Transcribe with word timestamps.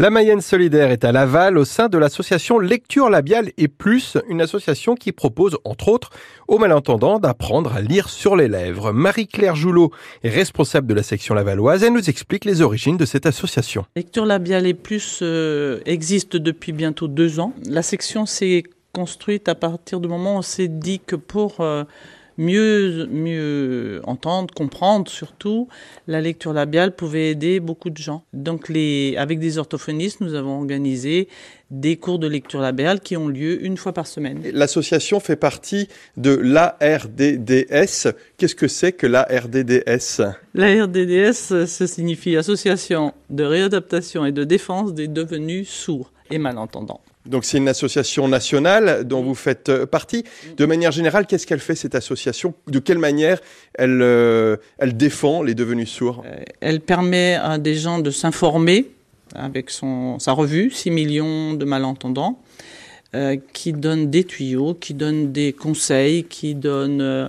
La 0.00 0.08
Mayenne 0.08 0.40
solidaire 0.40 0.90
est 0.92 1.04
à 1.04 1.12
Laval 1.12 1.58
au 1.58 1.66
sein 1.66 1.90
de 1.90 1.98
l'association 1.98 2.58
Lecture 2.58 3.10
labiale 3.10 3.50
et 3.58 3.68
plus, 3.68 4.16
une 4.30 4.40
association 4.40 4.94
qui 4.94 5.12
propose 5.12 5.58
entre 5.64 5.88
autres 5.88 6.08
aux 6.48 6.56
malentendants 6.56 7.18
d'apprendre 7.18 7.74
à 7.74 7.82
lire 7.82 8.08
sur 8.08 8.34
les 8.34 8.48
lèvres. 8.48 8.92
Marie-Claire 8.92 9.56
Joulot 9.56 9.90
est 10.24 10.30
responsable 10.30 10.86
de 10.86 10.94
la 10.94 11.02
section 11.02 11.34
lavalloise. 11.34 11.84
Elle 11.84 11.92
nous 11.92 12.08
explique 12.08 12.46
les 12.46 12.62
origines 12.62 12.96
de 12.96 13.04
cette 13.04 13.26
association. 13.26 13.84
Lecture 13.94 14.24
labiale 14.24 14.66
et 14.66 14.72
plus 14.72 15.18
euh, 15.20 15.80
existe 15.84 16.34
depuis 16.34 16.72
bientôt 16.72 17.06
deux 17.06 17.38
ans. 17.38 17.52
La 17.68 17.82
section 17.82 18.24
s'est 18.24 18.62
construite 18.94 19.50
à 19.50 19.54
partir 19.54 20.00
du 20.00 20.08
moment 20.08 20.36
où 20.36 20.38
on 20.38 20.42
s'est 20.42 20.68
dit 20.68 21.00
que 21.00 21.14
pour 21.14 21.60
euh, 21.60 21.84
mieux, 22.40 23.06
mieux 23.06 24.00
entendre, 24.04 24.52
comprendre 24.52 25.10
surtout, 25.10 25.68
la 26.08 26.20
lecture 26.20 26.52
labiale 26.52 26.96
pouvait 26.96 27.30
aider 27.30 27.60
beaucoup 27.60 27.90
de 27.90 27.98
gens. 27.98 28.24
Donc 28.32 28.68
les, 28.68 29.14
avec 29.18 29.38
des 29.38 29.58
orthophonistes, 29.58 30.20
nous 30.20 30.34
avons 30.34 30.58
organisé 30.58 31.28
des 31.70 31.96
cours 31.96 32.18
de 32.18 32.26
lecture 32.26 32.60
labiale 32.60 33.00
qui 33.00 33.16
ont 33.16 33.28
lieu 33.28 33.64
une 33.64 33.76
fois 33.76 33.92
par 33.92 34.06
semaine. 34.06 34.42
L'association 34.52 35.20
fait 35.20 35.36
partie 35.36 35.86
de 36.16 36.34
l'ARDDS. 36.34 38.08
Qu'est-ce 38.36 38.54
que 38.56 38.68
c'est 38.68 38.92
que 38.92 39.06
l'ARDDS 39.06 40.22
L'ARDDS, 40.54 41.66
ça 41.66 41.86
signifie 41.86 42.36
Association 42.36 43.14
de 43.30 43.44
réadaptation 43.44 44.26
et 44.26 44.32
de 44.32 44.44
défense 44.44 44.94
des 44.94 45.06
devenus 45.06 45.68
sourds 45.68 46.10
et 46.30 46.38
malentendants. 46.38 47.00
Donc 47.26 47.44
c'est 47.44 47.58
une 47.58 47.68
association 47.68 48.28
nationale 48.28 49.04
dont 49.04 49.22
vous 49.22 49.34
faites 49.34 49.68
euh, 49.68 49.86
partie. 49.86 50.24
De 50.56 50.64
manière 50.64 50.90
générale, 50.90 51.26
qu'est-ce 51.26 51.46
qu'elle 51.46 51.60
fait 51.60 51.74
cette 51.74 51.94
association? 51.94 52.54
De 52.66 52.78
quelle 52.78 52.98
manière 52.98 53.40
elle, 53.74 54.00
euh, 54.02 54.56
elle 54.78 54.96
défend 54.96 55.42
les 55.42 55.54
devenus 55.54 55.90
sourds? 55.90 56.22
Euh, 56.26 56.42
Elle 56.60 56.80
permet 56.80 57.34
à 57.34 57.58
des 57.58 57.74
gens 57.74 57.98
de 57.98 58.10
s'informer 58.10 58.90
avec 59.34 59.70
son, 59.70 60.18
sa 60.18 60.32
revue 60.32 60.70
6 60.70 60.90
millions 60.90 61.54
de 61.54 61.64
malentendants, 61.64 62.40
qui 63.52 63.72
donne 63.72 64.08
des 64.08 64.22
tuyaux, 64.22 64.74
qui 64.74 64.94
donne 64.94 65.32
des 65.32 65.52
conseils, 65.52 66.22
qui 66.24 66.54
donne 66.54 67.28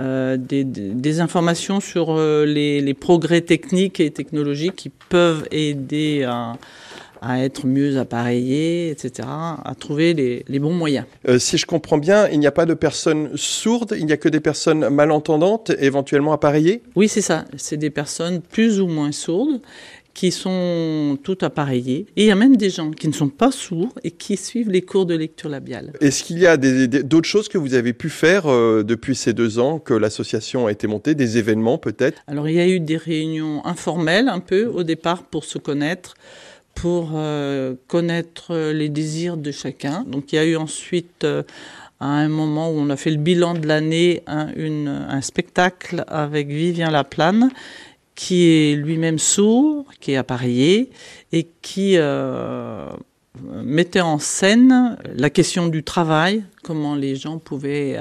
des, 0.00 0.64
des, 0.64 1.20
informations 1.20 1.80
sur 1.80 2.16
les, 2.16 2.80
les, 2.80 2.94
progrès 2.94 3.40
techniques 3.40 4.00
et 4.00 4.10
technologiques 4.10 4.76
qui 4.76 4.88
peuvent 4.88 5.46
aider 5.50 6.24
à 6.24 6.56
à 7.22 7.42
être 7.44 7.66
mieux 7.66 7.98
appareillé, 7.98 8.90
etc., 8.90 9.28
à 9.28 9.74
trouver 9.78 10.14
les, 10.14 10.44
les 10.48 10.58
bons 10.58 10.72
moyens. 10.72 11.06
Euh, 11.28 11.38
si 11.38 11.58
je 11.58 11.66
comprends 11.66 11.98
bien, 11.98 12.28
il 12.28 12.38
n'y 12.40 12.46
a 12.46 12.52
pas 12.52 12.66
de 12.66 12.74
personnes 12.74 13.30
sourdes, 13.34 13.94
il 13.98 14.06
n'y 14.06 14.12
a 14.12 14.16
que 14.16 14.28
des 14.28 14.40
personnes 14.40 14.88
malentendantes, 14.88 15.70
éventuellement 15.78 16.32
appareillées? 16.32 16.82
Oui, 16.96 17.08
c'est 17.08 17.20
ça. 17.20 17.44
C'est 17.56 17.76
des 17.76 17.90
personnes 17.90 18.40
plus 18.40 18.80
ou 18.80 18.86
moins 18.86 19.12
sourdes 19.12 19.60
qui 20.14 20.30
sont 20.30 21.18
toutes 21.22 21.42
appareillées. 21.42 22.06
Et 22.16 22.24
il 22.24 22.26
y 22.26 22.30
a 22.30 22.36
même 22.36 22.56
des 22.56 22.70
gens 22.70 22.90
qui 22.90 23.08
ne 23.08 23.12
sont 23.12 23.28
pas 23.28 23.50
sourds 23.50 23.94
et 24.04 24.10
qui 24.10 24.36
suivent 24.36 24.70
les 24.70 24.82
cours 24.82 25.06
de 25.06 25.14
lecture 25.14 25.48
labiale. 25.48 25.92
Est-ce 26.00 26.24
qu'il 26.24 26.38
y 26.38 26.46
a 26.46 26.56
d'autres 26.56 27.28
choses 27.28 27.48
que 27.48 27.58
vous 27.58 27.74
avez 27.74 27.92
pu 27.92 28.10
faire 28.10 28.46
euh, 28.46 28.82
depuis 28.82 29.14
ces 29.14 29.32
deux 29.32 29.58
ans 29.58 29.78
que 29.78 29.94
l'association 29.94 30.66
a 30.66 30.72
été 30.72 30.86
montée, 30.86 31.14
des 31.14 31.38
événements 31.38 31.78
peut-être? 31.78 32.20
Alors 32.26 32.48
il 32.48 32.56
y 32.56 32.60
a 32.60 32.68
eu 32.68 32.80
des 32.80 32.96
réunions 32.96 33.64
informelles 33.64 34.28
un 34.28 34.40
peu 34.40 34.66
au 34.66 34.82
départ 34.82 35.22
pour 35.24 35.44
se 35.44 35.58
connaître 35.58 36.14
pour 36.74 37.10
euh, 37.14 37.74
connaître 37.88 38.54
les 38.72 38.88
désirs 38.88 39.36
de 39.36 39.50
chacun. 39.50 40.04
Donc 40.06 40.32
il 40.32 40.36
y 40.36 40.38
a 40.38 40.44
eu 40.44 40.56
ensuite, 40.56 41.24
euh, 41.24 41.42
à 41.98 42.06
un 42.06 42.28
moment 42.28 42.70
où 42.70 42.74
on 42.78 42.88
a 42.90 42.96
fait 42.96 43.10
le 43.10 43.18
bilan 43.18 43.54
de 43.54 43.66
l'année, 43.66 44.22
un, 44.26 44.48
un, 44.86 45.20
spectacle 45.20 46.04
avec 46.08 46.48
Vivien 46.48 46.90
Laplane, 46.90 47.50
qui 48.20 48.50
est 48.50 48.76
lui-même 48.76 49.18
sourd, 49.18 49.86
qui 49.98 50.12
est 50.12 50.16
appareillé, 50.16 50.90
et 51.32 51.48
qui 51.62 51.94
euh, 51.96 52.86
mettait 53.64 54.02
en 54.02 54.18
scène 54.18 54.98
la 55.16 55.30
question 55.30 55.68
du 55.68 55.82
travail, 55.82 56.44
comment 56.62 56.94
les 56.94 57.16
gens 57.16 57.38
pouvaient 57.38 57.98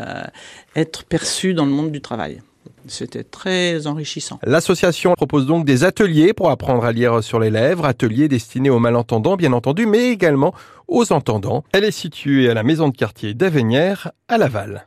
être 0.75 1.05
perçus 1.05 1.53
dans 1.53 1.65
le 1.65 1.71
monde 1.71 1.93
du 1.93 2.01
travail. 2.01 2.41
C'était 2.87 3.23
très 3.23 3.87
enrichissant. 3.87 4.39
L'association 4.43 5.13
propose 5.13 5.45
donc 5.45 5.63
des 5.63 5.85
ateliers 5.85 6.33
pour 6.33 6.49
apprendre 6.49 6.83
à 6.83 6.91
lire 6.91 7.23
sur 7.23 7.39
les 7.39 7.49
lèvres, 7.49 7.85
ateliers 7.85 8.27
destinés 8.27 8.69
aux 8.69 8.79
malentendants 8.79 9.37
bien 9.37 9.53
entendu, 9.53 9.85
mais 9.85 10.09
également 10.09 10.53
aux 10.89 11.13
entendants. 11.13 11.63
Elle 11.71 11.85
est 11.85 11.91
située 11.91 12.49
à 12.49 12.53
la 12.53 12.63
maison 12.63 12.89
de 12.89 12.97
quartier 12.97 13.33
d'Avenières 13.33 14.11
à 14.27 14.37
Laval. 14.37 14.85